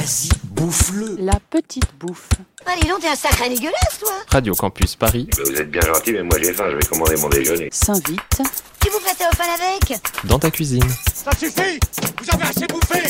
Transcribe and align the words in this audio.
Vas-y, 0.00 0.30
bouffe-le. 0.44 1.16
La 1.18 1.38
petite 1.50 1.84
bouffe. 1.98 2.30
Allez, 2.64 2.88
donc, 2.88 3.00
t'es 3.00 3.08
un 3.08 3.14
sacré 3.14 3.50
dégueulasse, 3.50 3.98
toi 4.00 4.12
Radio 4.28 4.54
Campus 4.54 4.96
Paris, 4.96 5.28
Vous 5.44 5.52
êtes 5.52 5.70
bien 5.70 5.82
gentil, 5.82 6.12
mais 6.12 6.22
moi 6.22 6.38
j'ai 6.42 6.54
faim, 6.54 6.68
je 6.70 6.76
vais 6.76 6.86
commander 6.86 7.16
mon 7.18 7.28
déjeuner. 7.28 7.68
S'invite. 7.70 8.40
Tu 8.80 8.88
vous 8.88 8.98
prêtais 9.00 9.24
au 9.30 9.36
fan 9.36 9.48
avec? 9.60 10.00
Dans 10.24 10.38
ta 10.38 10.50
cuisine. 10.50 10.88
Ça 11.12 11.32
suffit 11.38 11.78
Vous 12.22 12.30
avez 12.34 12.44
assez 12.44 12.66
bouffé 12.66 13.02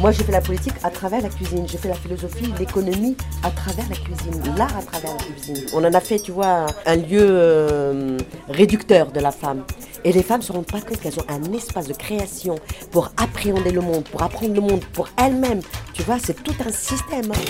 Moi, 0.00 0.10
j'ai 0.12 0.24
fait 0.24 0.32
la 0.32 0.40
politique 0.40 0.74
à 0.82 0.90
travers 0.90 1.22
la 1.22 1.28
cuisine. 1.28 1.66
J'ai 1.68 1.78
fait 1.78 1.88
la 1.88 1.94
philosophie, 1.94 2.52
l'économie 2.58 3.16
à 3.42 3.50
travers 3.50 3.88
la 3.88 3.96
cuisine, 3.96 4.42
l'art 4.56 4.76
à 4.76 4.82
travers 4.82 5.12
la 5.12 5.24
cuisine. 5.24 5.64
On 5.72 5.82
en 5.84 5.94
a 5.94 6.00
fait, 6.00 6.18
tu 6.18 6.32
vois, 6.32 6.66
un 6.84 6.96
lieu 6.96 7.20
euh, 7.22 8.18
réducteur 8.48 9.12
de 9.12 9.20
la 9.20 9.30
femme. 9.30 9.64
Et 10.04 10.12
les 10.12 10.22
femmes 10.22 10.42
se 10.42 10.52
rendent 10.52 10.66
pas 10.66 10.80
compte 10.82 11.00
qu'elles 11.00 11.18
ont 11.18 11.24
un 11.28 11.52
espace 11.54 11.86
de 11.86 11.94
création 11.94 12.56
pour 12.90 13.12
appréhender 13.16 13.70
le 13.70 13.80
monde, 13.80 14.04
pour 14.04 14.22
apprendre 14.22 14.52
le 14.54 14.60
monde 14.60 14.84
pour 14.92 15.08
elles-mêmes. 15.16 15.60
Tu 15.94 16.02
vois, 16.02 16.18
c'est 16.18 16.42
tout 16.42 16.54
un 16.66 16.72
système. 16.72 17.30
hein. 17.32 17.40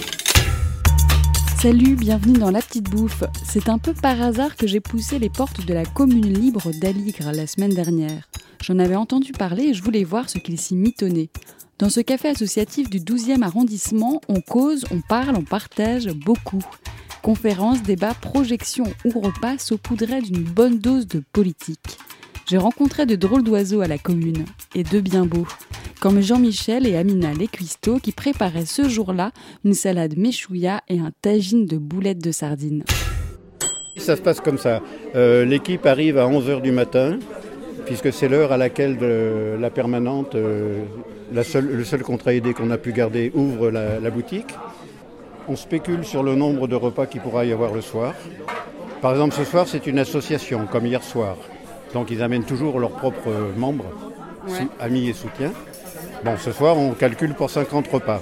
Salut, 1.61 1.97
bienvenue 1.97 2.39
dans 2.39 2.51
La 2.51 2.61
Petite 2.61 2.91
Bouffe. 2.91 3.25
C'est 3.45 3.69
un 3.71 3.79
peu 3.79 3.95
par 3.95 4.21
hasard 4.21 4.55
que 4.55 4.67
j'ai 4.67 4.81
poussé 4.81 5.19
les 5.19 5.31
portes 5.31 5.65
de 5.65 5.73
la 5.75 5.85
commune 5.85 6.33
libre 6.33 6.71
d'Aligre 6.73 7.33
la 7.33 7.47
semaine 7.47 7.73
dernière. 7.75 8.29
J'en 8.67 8.79
avais 8.79 8.97
entendu 8.97 9.33
parler 9.33 9.65
et 9.65 9.75
je 9.75 9.83
voulais 9.83 10.05
voir 10.05 10.31
ce 10.31 10.39
qu'il 10.39 10.59
s'y 10.59 10.75
mitonnait. 10.75 11.29
Dans 11.79 11.91
ce 11.91 12.01
café 12.01 12.29
associatif 12.29 12.89
du 12.89 12.99
12e 12.99 13.43
arrondissement, 13.43 14.23
on 14.27 14.41
cause, 14.41 14.87
on 14.91 15.03
parle, 15.03 15.37
on 15.37 15.43
partage 15.43 16.07
beaucoup. 16.07 16.65
Conférences, 17.21 17.83
débats, 17.83 18.15
projections 18.15 18.91
ou 19.05 19.21
repas 19.21 19.59
saupoudraient 19.59 20.23
d'une 20.23 20.43
bonne 20.43 20.79
dose 20.79 21.07
de 21.07 21.23
politique. 21.35 21.99
J'ai 22.49 22.57
rencontré 22.57 23.05
de 23.05 23.17
drôles 23.17 23.43
d'oiseaux 23.43 23.83
à 23.83 23.87
la 23.87 23.99
commune, 23.99 24.47
et 24.75 24.83
deux 24.83 25.03
bien 25.03 25.27
beaux, 25.27 25.47
comme 26.01 26.23
Jean-Michel 26.23 26.87
et 26.87 26.97
Amina 26.97 27.35
Lescuisteaux 27.35 27.99
qui 27.99 28.13
préparaient 28.13 28.65
ce 28.65 28.89
jour-là 28.89 29.33
une 29.67 29.75
salade 29.75 30.17
méchouilla 30.17 30.81
et 30.89 31.01
un 31.01 31.13
tagine 31.21 31.67
de 31.67 31.77
boulettes 31.77 32.25
de 32.25 32.33
sardines. 32.33 32.85
Ça 33.99 34.17
se 34.17 34.23
passe 34.23 34.41
comme 34.41 34.59
ça. 34.59 34.81
Euh, 35.15 35.45
L'équipe 35.45 35.85
arrive 35.85 36.17
à 36.17 36.27
11h 36.27 36.63
du 36.63 36.73
matin, 36.73 37.19
puisque 37.87 38.13
c'est 38.13 38.29
l'heure 38.29 38.53
à 38.53 38.57
laquelle 38.57 38.99
la 39.61 39.71
permanente, 39.71 40.35
euh, 40.35 40.81
la 41.33 41.45
seule- 41.45 41.71
le 41.71 41.85
seul 41.85 42.03
contrat 42.03 42.35
aidé 42.35 42.53
qu'on 42.55 42.71
a 42.71 42.79
pu 42.79 42.93
garder, 42.93 43.31
ouvre 43.35 43.71
la, 43.71 44.01
la 44.01 44.11
boutique. 44.11 44.55
On 45.49 45.57
spécule 45.57 46.05
sur 46.05 46.23
le 46.23 46.35
nombre 46.35 46.67
de 46.69 46.75
repas 46.75 47.07
qu'il 47.07 47.21
pourra 47.21 47.45
y 47.45 47.53
avoir 47.53 47.73
le 47.75 47.81
soir. 47.83 48.15
Par 49.03 49.13
exemple, 49.13 49.35
ce 49.35 49.45
soir, 49.45 49.67
c'est 49.69 49.87
une 49.87 49.99
association, 49.99 50.67
comme 50.71 50.87
hier 50.87 51.03
soir. 51.03 51.37
Donc 51.93 52.11
ils 52.11 52.23
amènent 52.23 52.45
toujours 52.45 52.81
leurs 52.81 52.91
propres 52.93 53.33
membres, 53.57 53.85
amis 54.81 55.09
et 55.09 55.13
soutiens. 55.13 55.53
Bon, 56.25 56.37
ce 56.39 56.53
soir, 56.53 56.77
on 56.79 56.93
calcule 56.93 57.35
pour 57.35 57.51
50 57.51 57.87
repas. 57.89 58.21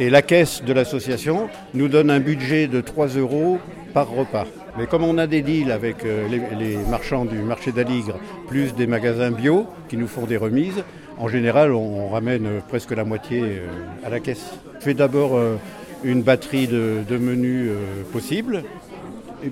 Et 0.00 0.08
la 0.08 0.22
caisse 0.22 0.62
de 0.64 0.72
l'association 0.72 1.48
nous 1.74 1.88
donne 1.88 2.10
un 2.10 2.20
budget 2.20 2.66
de 2.66 2.80
3 2.80 3.08
euros 3.08 3.58
par 3.92 4.08
repas. 4.08 4.46
Mais 4.78 4.86
comme 4.86 5.04
on 5.04 5.18
a 5.18 5.26
des 5.26 5.42
deals 5.42 5.70
avec 5.70 6.04
euh, 6.04 6.26
les, 6.58 6.76
marchands 6.76 7.24
du 7.24 7.36
marché 7.36 7.72
d'Aligre, 7.72 8.18
plus 8.48 8.74
des 8.74 8.86
magasins 8.86 9.30
bio 9.30 9.66
qui 9.88 9.96
nous 9.96 10.06
font 10.06 10.24
des 10.24 10.36
remises, 10.36 10.82
en 11.18 11.28
général, 11.28 11.72
on, 11.72 12.08
ramène 12.08 12.46
euh, 12.46 12.60
presque 12.66 12.92
la 12.92 13.04
moitié 13.04 13.42
euh, 13.42 13.66
à 14.04 14.08
la 14.08 14.20
caisse. 14.20 14.54
Je 14.78 14.84
fais 14.84 14.94
d'abord 14.94 15.38
une 16.02 16.22
batterie 16.22 16.66
de, 16.66 17.16
menus 17.16 17.70
possibles, 18.12 18.64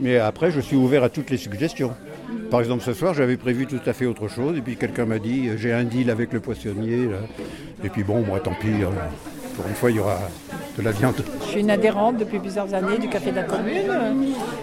mais 0.01 0.19
après, 0.19 0.51
je 0.51 0.61
suis 0.61 0.75
ouvert 0.75 1.05
à 1.05 1.09
toutes 1.09 1.31
les 1.31 1.37
suggestions. 1.37 1.93
Par 2.51 2.59
exemple, 2.59 2.83
ce 2.83 2.93
soir, 2.93 3.15
j'avais 3.15 3.37
prévu 3.37 3.67
tout 3.67 3.79
à 3.87 3.93
fait 3.93 4.07
autre 4.07 4.27
chose, 4.27 4.59
et 4.59 4.61
puis 4.61 4.75
quelqu'un 4.75 5.05
m'a 5.05 5.21
dit 5.21 5.51
j'ai 5.57 5.73
un 5.73 5.85
deal 5.85 6.11
avec 6.11 6.33
le 6.33 6.41
poissonnier. 6.41 7.09
Et 7.85 7.89
puis 7.89 8.03
bon, 8.03 8.23
moi, 8.23 8.41
tant 8.41 8.55
pis. 8.55 8.69
euh, 8.69 8.87
pour 9.57 9.67
une 9.67 9.75
fois, 9.75 9.91
il 9.91 9.97
y 9.97 10.01
aura 10.01 10.19
de 10.81 10.85
la 10.85 10.93
viande. 10.93 11.23
Je 11.43 11.47
suis 11.47 11.61
une 11.61 11.71
adhérente 11.71 12.17
depuis 12.17 12.39
plusieurs 12.39 12.73
années 12.75 12.99
du 12.99 13.09
Café 13.09 13.31
de 13.31 13.37
la 13.37 13.45
Commune. 13.45 13.91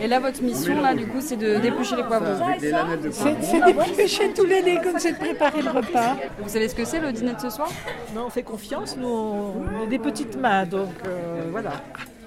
Et 0.01 0.07
là, 0.07 0.19
votre 0.19 0.41
mission, 0.41 0.81
là, 0.81 0.93
du 0.93 1.07
coup, 1.07 1.21
c'est 1.21 1.37
de 1.37 1.55
déplucher 1.57 1.95
les 1.95 2.03
poivrons. 2.03 2.45
C'est 2.59 3.35
c'est 3.41 3.61
d'éplucher 3.65 4.33
tous 4.35 4.45
les 4.45 4.61
légumes, 4.61 4.97
c'est 4.97 5.13
de 5.13 5.17
préparer 5.17 5.61
le 5.61 5.69
repas. 5.69 6.17
Vous 6.39 6.49
savez 6.49 6.67
ce 6.67 6.75
que 6.75 6.85
c'est, 6.85 6.99
le 6.99 7.11
dîner 7.11 7.33
de 7.33 7.41
ce 7.41 7.49
soir? 7.49 7.69
Non, 8.15 8.25
on 8.27 8.29
fait 8.29 8.43
confiance, 8.43 8.97
nous 8.97 9.07
on 9.07 9.83
est 9.83 9.87
des 9.87 9.99
petites 9.99 10.37
mains, 10.37 10.65
donc 10.65 10.89
euh, 11.05 11.43
voilà. 11.51 11.71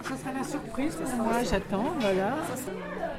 Ça 0.02 0.16
sera 0.16 0.38
la 0.38 0.44
surprise 0.44 0.94
pour 0.96 1.24
moi, 1.24 1.34
j'attends, 1.48 1.90
voilà. 2.00 2.34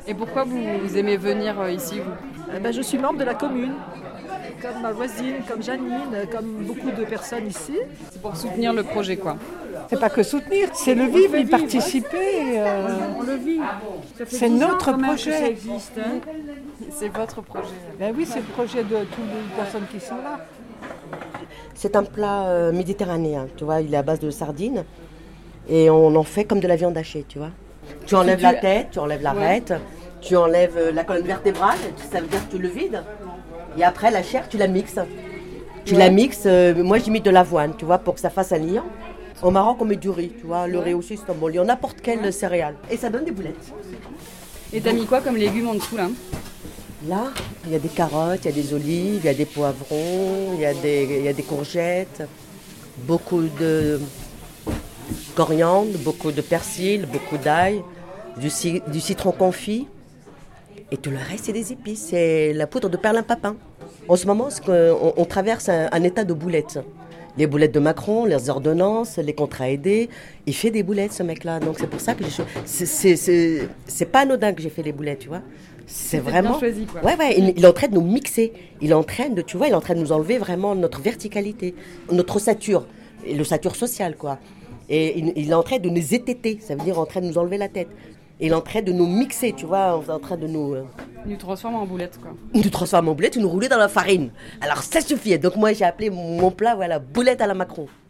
Et 0.08 0.14
pourquoi 0.14 0.44
vous, 0.44 0.62
vous 0.84 0.98
aimez 0.98 1.18
venir 1.18 1.60
euh, 1.60 1.72
ici, 1.72 2.00
vous? 2.00 2.12
Eh 2.56 2.60
ben, 2.60 2.72
je 2.72 2.82
suis 2.82 2.98
membre 2.98 3.20
de 3.20 3.24
la 3.24 3.34
commune, 3.34 3.74
comme 4.62 4.82
ma 4.82 4.92
voisine, 4.92 5.36
comme 5.48 5.62
Janine, 5.64 6.28
comme 6.32 6.66
beaucoup 6.66 6.92
de 6.92 7.06
personnes 7.06 7.48
ici. 7.48 7.78
C'est 8.12 8.22
pour 8.22 8.36
soutenir 8.36 8.74
le 8.74 8.84
projet, 8.84 9.18
quoi. 9.18 9.38
C'est 9.90 10.00
pas 10.00 10.10
que 10.10 10.24
soutenir, 10.24 10.70
c'est 10.74 10.96
le 10.96 11.06
vivre, 11.06 11.36
y 11.38 11.46
participer. 11.46 12.58
euh, 12.60 12.88
On 13.18 13.24
le 13.24 13.36
vit. 13.36 13.60
C'est 14.28 14.50
notre 14.50 14.94
projet. 14.94 15.56
C'est 16.92 17.10
votre 17.10 17.42
projet. 17.42 17.68
Ben 18.00 18.14
oui, 18.18 18.26
c'est 18.28 18.40
le 18.40 18.46
projet 18.46 18.84
de 18.84 18.90
toutes 18.96 19.26
les 19.26 19.56
personnes 19.56 19.86
qui 19.92 20.00
sont 20.00 20.16
là. 20.16 20.40
C'est 21.76 21.96
un 21.96 22.04
plat 22.04 22.46
euh, 22.48 22.72
méditerranéen, 22.72 23.48
tu 23.58 23.64
vois, 23.66 23.82
il 23.82 23.94
est 23.94 23.98
à 23.98 24.04
base 24.04 24.20
de 24.20 24.30
sardines. 24.30 24.84
Et 25.70 25.90
on 25.90 26.16
en 26.16 26.24
fait 26.24 26.46
comme 26.46 26.60
de 26.60 26.68
la 26.68 26.76
viande 26.76 26.98
hachée, 26.98 27.26
tu 27.28 27.38
vois. 27.40 27.52
Tu 28.06 28.16
enlèves 28.16 28.42
la 28.42 28.54
tête, 28.54 28.88
tu 28.92 29.00
enlèves 29.00 29.22
l'arête, 29.22 29.74
tu 30.22 30.36
enlèves 30.36 30.78
euh, 30.78 30.92
la 30.92 31.04
colonne 31.04 31.26
vertébrale, 31.26 31.78
ça 32.12 32.20
veut 32.22 32.28
dire 32.28 32.48
que 32.48 32.56
tu 32.56 32.62
le 32.62 32.68
vides. 32.70 33.04
Et 33.78 33.84
après, 33.84 34.12
la 34.12 34.24
chair, 34.24 34.48
tu 34.50 34.58
la 34.58 34.68
mixes. 34.68 35.00
Tu 35.86 35.96
la 35.96 36.10
mixes, 36.12 36.44
euh, 36.46 36.76
moi 36.84 37.00
j'ai 37.00 37.10
mis 37.10 37.22
de 37.22 37.32
l'avoine, 37.32 37.74
tu 37.76 37.86
vois, 37.86 37.98
pour 37.98 38.14
que 38.16 38.20
ça 38.20 38.30
fasse 38.30 38.52
un 38.52 38.60
liant. 38.60 38.86
Au 39.42 39.50
Maroc, 39.50 39.78
on 39.82 39.86
met 39.86 39.96
du 39.96 40.10
riz, 40.10 40.32
tu 40.40 40.46
vois, 40.46 40.68
le 40.68 40.78
riz 40.80 40.94
aussi, 40.94 41.18
c'est 41.18 41.32
un 41.32 41.36
bon 41.36 41.48
liant, 41.48 41.66
n'importe 41.66 42.02
quelle 42.02 42.32
céréale. 42.32 42.76
Et 42.92 42.98
ça 42.98 43.10
donne 43.10 43.26
des 43.26 43.32
boulettes. 43.32 43.72
Et 44.72 44.80
t'as 44.82 44.94
mis 44.94 45.06
quoi 45.06 45.22
comme 45.22 45.36
légumes 45.36 45.68
en 45.70 45.74
dessous, 45.76 45.98
là 45.98 46.10
Là, 47.08 47.32
il 47.66 47.72
y 47.72 47.76
a 47.76 47.80
des 47.80 47.90
carottes, 47.90 48.42
il 48.46 48.46
y 48.46 48.60
a 48.60 48.64
des 48.64 48.74
olives, 48.76 49.22
il 49.24 49.26
y 49.26 49.30
a 49.30 49.34
des 49.34 49.46
poivrons, 49.46 50.54
il 50.54 50.60
y 50.60 50.66
a 50.66 50.74
des, 50.76 51.08
il 51.20 51.26
y 51.26 51.28
a 51.28 51.34
des 51.34 51.42
courgettes, 51.42 52.22
beaucoup 53.08 53.42
de 53.60 54.00
coriandre, 55.36 55.98
beaucoup 56.00 56.32
de 56.32 56.42
persil, 56.42 57.08
beaucoup 57.12 57.38
d'ail, 57.38 57.82
du, 58.38 58.52
ci- 58.52 58.84
du 58.88 59.00
citron 59.00 59.32
confit. 59.32 59.88
Et 60.92 60.98
tout 60.98 61.10
le 61.10 61.18
reste, 61.18 61.46
c'est 61.46 61.54
des 61.54 61.72
épices. 61.72 62.08
C'est 62.10 62.54
la 62.54 62.68
poudre 62.68 62.90
de 62.90 62.98
perlimpapin. 62.98 63.56
En 64.08 64.16
ce 64.16 64.28
moment, 64.28 64.50
on, 65.18 65.26
traverse 65.26 65.70
un, 65.70 65.88
un 65.92 66.04
état 66.04 66.24
de 66.24 66.34
boulettes. 66.34 66.80
Les 67.38 67.48
boulettes 67.48 67.74
de 67.74 67.80
Macron, 67.80 68.26
les 68.26 68.50
ordonnances, 68.50 69.18
les 69.18 69.34
contrats 69.34 69.70
aidés. 69.70 70.10
Il 70.46 70.54
fait 70.54 70.72
des 70.72 70.84
boulettes, 70.84 71.14
ce 71.14 71.24
mec-là. 71.24 71.60
Donc 71.60 71.78
c'est 71.80 71.88
pour 71.88 72.02
ça 72.02 72.14
que 72.14 72.24
j'ai 72.26 73.66
c'est- 73.88 74.06
pas 74.06 74.20
anodin 74.22 74.54
que 74.54 74.62
j'ai 74.62 74.70
fait 74.70 74.84
les 74.84 74.92
boulettes, 74.92 75.20
tu 75.20 75.28
vois. 75.30 75.42
C'est 75.88 76.18
C'était 76.18 76.32
bien 76.32 76.42
vraiment. 76.42 76.60
choisi, 76.60 76.86
quoi. 76.86 77.02
Ouais, 77.04 77.18
ouais. 77.18 77.36
Il, 77.38 77.54
il 77.58 77.64
est 77.64 77.68
en 77.68 77.74
train 77.74 77.88
de 77.88 77.96
nous 77.96 78.02
mixer. 78.02 78.54
Il 78.82 78.92
est 78.92 78.94
en 78.94 79.04
train 79.04 79.30
de, 79.30 79.42
tu 79.42 79.58
vois, 79.58 79.68
il 79.68 79.72
est 79.72 79.76
en 79.76 79.82
train 79.82 79.96
de 79.96 80.00
nous 80.00 80.12
enlever 80.12 80.38
vraiment 80.38 80.74
notre 80.76 81.02
verticalité, 81.02 81.74
notre 82.12 82.36
ossature, 82.38 82.86
l'ossature 83.36 83.76
sociale, 83.76 84.16
quoi. 84.16 84.38
Et 84.90 85.18
il, 85.18 85.34
il 85.36 85.50
est 85.52 85.54
en 85.54 85.64
train 85.64 85.80
de 85.80 85.90
nous 85.90 86.14
étêter. 86.14 86.60
Ça 86.62 86.76
veut 86.76 86.84
dire 86.84 87.00
en 87.00 87.06
train 87.06 87.22
de 87.22 87.28
nous 87.28 87.38
enlever 87.38 87.58
la 87.58 87.68
tête. 87.70 87.88
Il 88.44 88.52
est 88.52 88.56
en 88.56 88.62
train 88.62 88.82
de 88.82 88.92
nous 88.92 89.06
mixer, 89.06 89.54
tu 89.54 89.66
vois, 89.68 89.96
en 90.10 90.20
train 90.20 90.36
de 90.36 90.48
nous. 90.48 90.74
euh, 90.74 90.84
Il 91.26 91.32
nous 91.32 91.38
transforme 91.38 91.76
en 91.76 91.86
boulettes, 91.86 92.20
quoi. 92.20 92.32
nous 92.54 92.70
transforme 92.72 93.08
en 93.10 93.14
boulettes 93.14 93.38
et 93.38 93.40
nous 93.40 93.48
rouler 93.50 93.70
dans 93.70 93.78
la 93.78 93.88
farine. 93.88 94.32
Alors 94.62 94.82
ça 94.82 95.00
suffit. 95.02 95.38
Donc 95.38 95.56
moi 95.58 95.74
j'ai 95.74 95.86
appelé 95.86 96.10
mon 96.10 96.50
plat 96.52 96.74
voilà 96.76 96.98
boulette 97.00 97.40
à 97.42 97.48
la 97.48 97.54
Macron. 97.54 97.88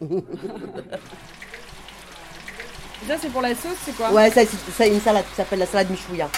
Ça, 3.08 3.14
c'est 3.20 3.30
pour 3.30 3.42
la 3.42 3.50
sauce, 3.54 3.76
c'est 3.84 3.96
quoi 3.96 4.12
ouais, 4.12 4.30
ça 4.30 4.42
c'est 4.76 4.88
une 4.88 5.00
salade 5.00 5.24
qui 5.28 5.34
s'appelle 5.34 5.58
la 5.58 5.66
salade 5.66 5.90
michouya. 5.90 6.28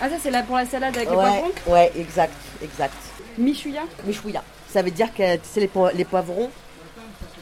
Ah, 0.00 0.08
ça, 0.10 0.16
c'est 0.20 0.30
là 0.32 0.42
pour 0.42 0.56
la 0.56 0.66
salade 0.66 0.96
avec 0.96 1.08
les 1.08 1.14
Ouais, 1.16 1.22
poivrons 1.22 1.52
ouais, 1.68 1.92
exact, 1.96 2.32
exact. 2.62 2.94
Michouya 3.38 3.82
Michouya. 4.04 4.42
Ça 4.68 4.82
veut 4.82 4.90
dire 4.90 5.14
que 5.14 5.36
tu 5.36 5.42
sais 5.44 5.60
les, 5.60 5.68
po- 5.68 5.90
les 5.94 6.04
poivrons 6.04 6.50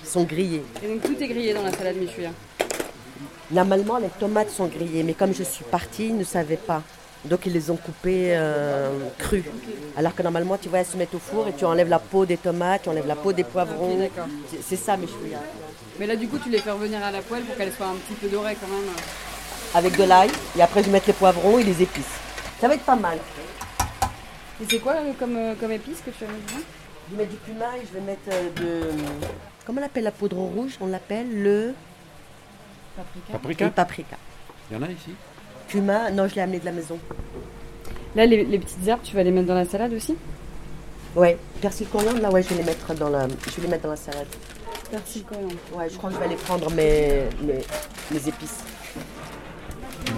sont 0.04 0.24
grillés. 0.24 0.62
Et 0.84 0.88
donc, 0.88 1.02
tout 1.02 1.16
est 1.18 1.28
grillé 1.28 1.54
dans 1.54 1.62
la 1.62 1.72
salade 1.72 1.96
michouya. 1.96 2.28
Normalement 3.52 3.98
les 3.98 4.08
tomates 4.08 4.50
sont 4.50 4.66
grillées, 4.66 5.02
mais 5.02 5.14
comme 5.14 5.34
je 5.34 5.42
suis 5.42 5.64
partie, 5.64 6.06
ils 6.06 6.16
ne 6.16 6.24
savaient 6.24 6.56
pas. 6.56 6.82
Donc 7.24 7.46
ils 7.46 7.52
les 7.52 7.70
ont 7.70 7.76
coupées 7.76 8.30
euh, 8.34 8.90
crues. 9.18 9.44
Alors 9.96 10.14
que 10.14 10.22
normalement 10.22 10.56
tu 10.60 10.68
vois 10.68 10.80
elles 10.80 10.86
se 10.86 10.96
mettent 10.96 11.14
au 11.14 11.20
four 11.20 11.46
et 11.46 11.52
tu 11.52 11.64
enlèves 11.64 11.88
la 11.88 12.00
peau 12.00 12.26
des 12.26 12.36
tomates, 12.36 12.82
tu 12.84 12.88
enlèves 12.88 13.06
la 13.06 13.14
peau 13.14 13.32
des 13.32 13.44
poivrons. 13.44 13.92
Ok, 13.92 13.98
d'accord. 13.98 14.26
C'est- 14.62 14.76
ça 14.76 14.96
michouya. 14.96 15.38
Mais 16.00 16.06
là, 16.06 16.16
du 16.16 16.26
coup, 16.26 16.38
tu 16.38 16.48
les 16.48 16.58
fais 16.58 16.70
revenir 16.70 17.04
à 17.04 17.10
la 17.12 17.20
poêle 17.20 17.42
pour 17.42 17.54
qu'elles 17.56 17.72
soient 17.72 17.86
un 17.88 17.94
petit 17.94 18.14
peu 18.14 18.26
dorées, 18.28 18.56
quand 18.60 18.66
même. 18.66 18.90
Avec 19.74 19.96
de 19.96 20.04
l'ail 20.04 20.30
et 20.58 20.62
après 20.62 20.80
je 20.80 20.86
vais 20.86 20.92
mettre 20.92 21.06
les 21.08 21.12
poivrons 21.12 21.58
et 21.58 21.62
les 21.62 21.82
épices. 21.82 22.04
Ça 22.60 22.66
va 22.68 22.74
être 22.74 22.82
pas 22.84 22.96
mal. 22.96 23.18
Et 24.60 24.64
c'est 24.68 24.78
quoi, 24.78 24.94
euh, 24.94 25.12
comme, 25.18 25.36
euh, 25.36 25.54
comme 25.60 25.72
épice 25.72 25.98
que 26.04 26.10
tu 26.10 26.24
as 26.24 26.28
mis 26.28 26.64
Je 27.10 27.16
vais 27.16 27.22
mettre 27.22 27.30
du 27.32 27.38
cumin 27.38 27.66
et 27.76 27.86
je 27.86 27.92
vais 27.98 28.04
mettre 28.04 28.30
de. 28.56 28.80
Comment 29.66 29.80
on 29.80 29.84
appelle 29.84 30.04
la 30.04 30.10
poudre 30.10 30.38
rouge? 30.38 30.72
On 30.80 30.86
l'appelle 30.86 31.42
le. 31.42 31.74
Paprika 33.30 33.70
paprika. 33.70 34.16
Il 34.70 34.76
y 34.76 34.78
en 34.78 34.82
a 34.82 34.90
ici 34.90 35.12
Cumin, 35.68 36.10
non, 36.10 36.28
je 36.28 36.34
l'ai 36.34 36.42
amené 36.42 36.58
de 36.58 36.64
la 36.64 36.72
maison. 36.72 36.98
Là, 38.14 38.26
les, 38.26 38.44
les 38.44 38.58
petites 38.58 38.86
herbes, 38.86 39.00
tu 39.02 39.16
vas 39.16 39.22
les 39.22 39.30
mettre 39.30 39.46
dans 39.48 39.54
la 39.54 39.64
salade 39.64 39.92
aussi? 39.94 40.16
Ouais, 41.16 41.38
persil 41.60 41.86
coriandre, 41.88 42.20
là, 42.20 42.30
ouais, 42.30 42.42
je 42.42 42.48
vais 42.50 42.56
les 42.56 42.64
mettre 42.64 42.94
dans 42.94 43.08
la, 43.08 43.26
je 43.28 43.56
vais 43.56 43.62
les 43.62 43.68
mettre 43.68 43.84
dans 43.84 43.90
la 43.90 43.96
salade. 43.96 44.26
persil 44.90 45.24
coriandre. 45.24 45.54
Ouais, 45.74 45.88
je 45.88 45.96
crois 45.96 46.10
que 46.10 46.16
je 46.16 46.20
vais 46.20 46.26
aller 46.26 46.36
prendre 46.36 46.70
mes, 46.72 47.22
mes, 47.42 47.62
mes 48.10 48.28
épices. 48.28 48.64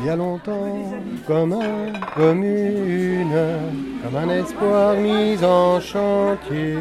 Il 0.00 0.06
y 0.06 0.10
a 0.10 0.16
longtemps, 0.16 0.96
comme 1.26 1.52
un, 1.52 1.92
comme 2.16 2.42
une, 2.42 3.58
comme 4.02 4.16
un 4.16 4.28
espoir 4.30 4.94
mis 4.96 5.42
en 5.44 5.80
chantier. 5.80 6.76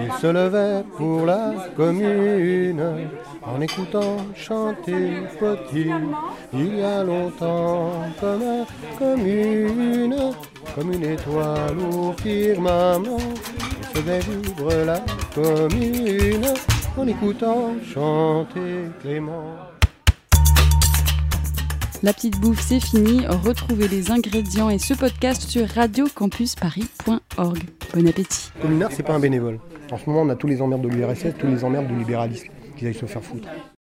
Il 0.00 0.12
se 0.20 0.26
levait 0.26 0.84
pour 0.96 1.26
la 1.26 1.52
commune 1.76 2.82
en 3.42 3.60
écoutant 3.60 4.16
chanter 4.34 5.22
Potier. 5.38 5.92
Il 6.52 6.78
y 6.78 6.82
a 6.82 7.04
longtemps, 7.04 7.92
comme 8.20 8.42
un, 8.42 8.64
comme 8.98 9.26
une, 9.26 10.16
comme 10.74 10.92
une 10.92 11.04
étoile 11.04 11.78
au 11.78 12.12
firmament. 12.22 13.18
Il 13.80 14.00
faisait 14.00 14.20
vivre 14.20 14.72
la 14.84 15.00
commune 15.34 16.46
en 16.96 17.06
écoutant 17.06 17.74
chanter 17.94 18.88
Clément. 19.00 19.56
La 22.02 22.12
petite 22.12 22.40
bouffe, 22.40 22.60
c'est 22.60 22.80
fini. 22.80 23.26
Retrouvez 23.28 23.86
les 23.86 24.10
ingrédients 24.10 24.70
et 24.70 24.78
ce 24.78 24.92
podcast 24.94 25.42
sur 25.42 25.68
radiocampusparis.org. 25.68 27.62
Bon 27.94 28.08
appétit. 28.08 28.50
Communard, 28.62 28.90
c'est 28.90 29.02
pas 29.02 29.12
un 29.12 29.18
bénévole. 29.18 29.58
En 29.90 29.98
ce 29.98 30.08
moment, 30.08 30.22
on 30.22 30.28
a 30.30 30.34
tous 30.34 30.46
les 30.46 30.62
emmerdes 30.62 30.80
de 30.80 30.88
l'URSS, 30.88 31.34
tous 31.38 31.46
les 31.46 31.62
emmerdes 31.62 31.88
du 31.88 31.94
libéralisme. 31.94 32.48
Qu'ils 32.76 32.88
aillent 32.88 32.94
se 32.94 33.04
faire 33.04 33.22
foutre. 33.22 33.48